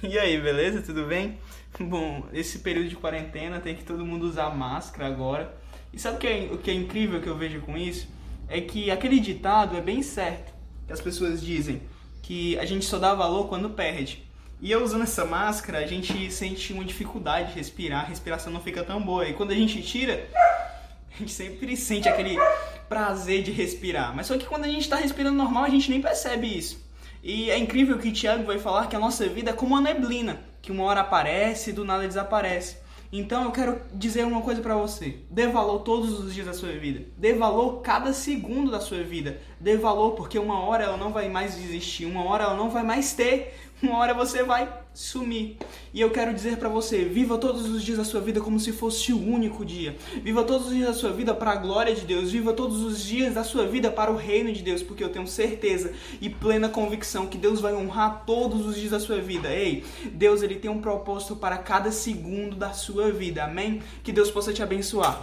E 0.08 0.18
aí, 0.18 0.40
beleza? 0.40 0.80
Tudo 0.80 1.04
bem? 1.04 1.38
Bom, 1.78 2.24
esse 2.32 2.60
período 2.60 2.88
de 2.88 2.96
quarentena 2.96 3.60
tem 3.60 3.74
que 3.74 3.84
todo 3.84 4.04
mundo 4.04 4.26
usar 4.26 4.48
máscara 4.50 5.06
agora. 5.06 5.54
E 5.92 5.98
sabe 5.98 6.16
o 6.16 6.18
que 6.18 6.26
é, 6.26 6.48
o 6.52 6.58
que 6.58 6.70
é 6.70 6.74
incrível 6.74 7.20
que 7.20 7.28
eu 7.28 7.36
vejo 7.36 7.60
com 7.60 7.76
isso? 7.76 8.08
É 8.48 8.60
que 8.60 8.90
aquele 8.90 9.20
ditado 9.20 9.76
é 9.76 9.80
bem 9.80 10.02
certo. 10.02 10.52
Que 10.86 10.92
as 10.92 11.00
pessoas 11.00 11.42
dizem 11.42 11.82
que 12.22 12.58
a 12.58 12.64
gente 12.64 12.84
só 12.84 12.98
dá 12.98 13.14
valor 13.14 13.48
quando 13.48 13.70
perde. 13.70 14.24
E 14.60 14.70
eu 14.70 14.82
usando 14.82 15.02
essa 15.02 15.24
máscara, 15.24 15.78
a 15.78 15.86
gente 15.86 16.30
sente 16.30 16.72
uma 16.72 16.84
dificuldade 16.84 17.48
de 17.48 17.54
respirar, 17.56 18.04
a 18.04 18.08
respiração 18.08 18.52
não 18.52 18.60
fica 18.60 18.82
tão 18.82 19.02
boa. 19.02 19.28
E 19.28 19.34
quando 19.34 19.50
a 19.50 19.54
gente 19.54 19.82
tira, 19.82 20.28
a 21.14 21.18
gente 21.18 21.32
sempre 21.32 21.76
sente 21.76 22.08
aquele 22.08 22.36
prazer 22.88 23.42
de 23.42 23.50
respirar. 23.50 24.14
Mas 24.14 24.26
só 24.26 24.38
que 24.38 24.46
quando 24.46 24.64
a 24.64 24.68
gente 24.68 24.82
está 24.82 24.96
respirando 24.96 25.36
normal, 25.36 25.64
a 25.64 25.70
gente 25.70 25.90
nem 25.90 26.00
percebe 26.00 26.46
isso. 26.46 26.89
E 27.22 27.50
é 27.50 27.58
incrível 27.58 27.98
que 27.98 28.12
Tiago 28.12 28.44
vai 28.44 28.58
falar 28.58 28.86
que 28.86 28.96
a 28.96 29.00
nossa 29.00 29.28
vida 29.28 29.50
é 29.50 29.54
como 29.54 29.74
uma 29.74 29.80
neblina, 29.80 30.40
que 30.62 30.72
uma 30.72 30.84
hora 30.84 31.00
aparece 31.00 31.70
e 31.70 31.72
do 31.72 31.84
nada 31.84 32.06
desaparece. 32.06 32.78
Então 33.12 33.44
eu 33.44 33.50
quero 33.50 33.80
dizer 33.92 34.24
uma 34.24 34.40
coisa 34.40 34.62
para 34.62 34.76
você. 34.76 35.16
Dê 35.28 35.48
valor 35.48 35.80
todos 35.80 36.20
os 36.20 36.32
dias 36.32 36.46
da 36.46 36.54
sua 36.54 36.70
vida. 36.72 37.06
Dê 37.18 37.34
valor 37.34 37.80
cada 37.80 38.12
segundo 38.12 38.70
da 38.70 38.78
sua 38.78 39.02
vida. 39.02 39.40
Dê 39.58 39.76
valor 39.76 40.12
porque 40.12 40.38
uma 40.38 40.60
hora 40.60 40.84
ela 40.84 40.96
não 40.96 41.12
vai 41.12 41.28
mais 41.28 41.58
existir, 41.58 42.06
uma 42.06 42.24
hora 42.24 42.44
ela 42.44 42.54
não 42.54 42.70
vai 42.70 42.84
mais 42.84 43.12
ter, 43.12 43.58
uma 43.82 43.98
hora 43.98 44.12
você 44.12 44.42
vai 44.42 44.68
sumir. 44.92 45.56
E 45.94 46.00
eu 46.00 46.10
quero 46.10 46.34
dizer 46.34 46.56
para 46.58 46.68
você, 46.68 47.04
viva 47.04 47.38
todos 47.38 47.68
os 47.68 47.82
dias 47.82 47.98
da 47.98 48.04
sua 48.04 48.20
vida 48.20 48.40
como 48.40 48.60
se 48.60 48.72
fosse 48.72 49.12
o 49.12 49.18
único 49.18 49.64
dia. 49.64 49.96
Viva 50.22 50.44
todos 50.44 50.68
os 50.68 50.74
dias 50.74 50.88
da 50.88 50.94
sua 50.94 51.10
vida 51.10 51.34
para 51.34 51.52
a 51.52 51.56
glória 51.56 51.94
de 51.94 52.02
Deus. 52.02 52.30
Viva 52.30 52.52
todos 52.52 52.82
os 52.82 53.02
dias 53.02 53.34
da 53.34 53.42
sua 53.42 53.66
vida 53.66 53.90
para 53.90 54.10
o 54.10 54.16
reino 54.16 54.52
de 54.52 54.62
Deus, 54.62 54.82
porque 54.82 55.02
eu 55.02 55.08
tenho 55.08 55.26
certeza 55.26 55.92
e 56.20 56.28
plena 56.28 56.68
convicção 56.68 57.26
que 57.26 57.38
Deus 57.38 57.60
vai 57.60 57.74
honrar 57.74 58.24
todos 58.26 58.66
os 58.66 58.76
dias 58.76 58.90
da 58.90 59.00
sua 59.00 59.18
vida. 59.18 59.48
Ei, 59.48 59.84
Deus 60.12 60.42
ele 60.42 60.56
tem 60.56 60.70
um 60.70 60.80
propósito 60.80 61.34
para 61.34 61.56
cada 61.56 61.90
segundo 61.90 62.56
da 62.56 62.72
sua 62.72 63.10
vida. 63.10 63.44
Amém? 63.44 63.80
Que 64.02 64.12
Deus 64.12 64.30
possa 64.30 64.52
te 64.52 64.62
abençoar. 64.62 65.18